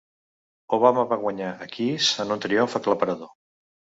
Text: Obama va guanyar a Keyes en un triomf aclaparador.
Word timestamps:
Obama 0.77 1.03
va 1.11 1.17
guanyar 1.25 1.51
a 1.51 1.67
Keyes 1.75 2.09
en 2.25 2.35
un 2.37 2.43
triomf 2.47 2.79
aclaparador. 2.81 3.33